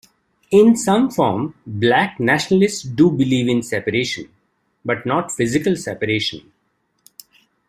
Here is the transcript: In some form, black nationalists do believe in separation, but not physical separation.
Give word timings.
In 0.49 0.75
some 0.77 1.11
form, 1.11 1.53
black 1.67 2.19
nationalists 2.19 2.81
do 2.81 3.11
believe 3.11 3.47
in 3.47 3.61
separation, 3.61 4.29
but 4.83 5.05
not 5.05 5.31
physical 5.31 5.75
separation. 5.75 6.41